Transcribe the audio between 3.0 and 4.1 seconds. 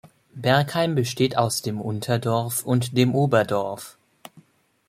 Oberdorf.